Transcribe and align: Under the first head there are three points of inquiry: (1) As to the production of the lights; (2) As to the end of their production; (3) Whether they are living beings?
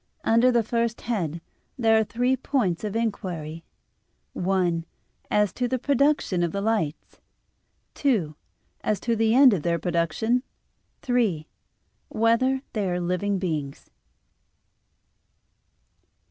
Under 0.23 0.51
the 0.51 0.63
first 0.63 1.01
head 1.01 1.41
there 1.77 1.95
are 1.95 2.03
three 2.03 2.35
points 2.35 2.83
of 2.83 2.95
inquiry: 2.95 3.63
(1) 4.33 4.83
As 5.29 5.53
to 5.53 5.67
the 5.67 5.77
production 5.77 6.41
of 6.41 6.51
the 6.51 6.59
lights; 6.59 7.21
(2) 7.93 8.35
As 8.83 8.99
to 8.99 9.15
the 9.15 9.35
end 9.35 9.53
of 9.53 9.61
their 9.61 9.77
production; 9.77 10.41
(3) 11.03 11.47
Whether 12.09 12.63
they 12.73 12.89
are 12.89 12.99
living 12.99 13.37
beings? 13.37 13.91